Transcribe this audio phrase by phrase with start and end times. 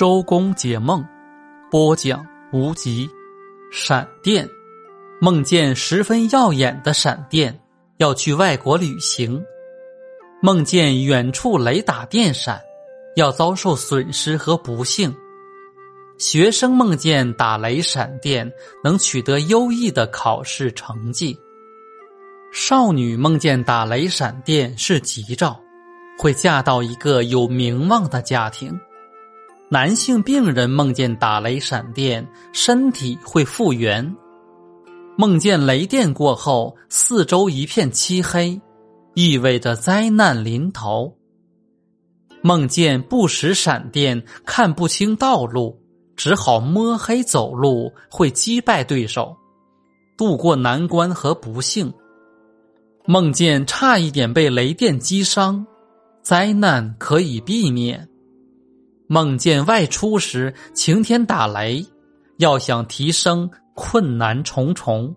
[0.00, 1.04] 周公解梦，
[1.70, 3.06] 播讲无极。
[3.70, 4.48] 闪电，
[5.20, 7.60] 梦见十分耀眼的闪电，
[7.98, 9.44] 要去外国旅行。
[10.40, 12.58] 梦见远处雷打电闪，
[13.14, 15.14] 要遭受损失和不幸。
[16.16, 18.50] 学生梦见打雷闪电，
[18.82, 21.38] 能取得优异的考试成绩。
[22.54, 25.60] 少女梦见打雷闪电是吉兆，
[26.18, 28.80] 会嫁到一个有名望的家庭。
[29.72, 34.16] 男性病人梦见打雷闪电，身体会复原。
[35.16, 38.60] 梦见雷电过后，四周一片漆黑，
[39.14, 41.16] 意味着灾难临头。
[42.42, 45.80] 梦见不时闪电，看不清道路，
[46.16, 49.36] 只好摸黑走路，会击败对手，
[50.18, 51.92] 度过难关和不幸。
[53.06, 55.64] 梦见差一点被雷电击伤，
[56.22, 58.08] 灾难可以避免。
[59.12, 61.84] 梦见外出时晴天打雷，
[62.38, 65.12] 要想提升困难重重。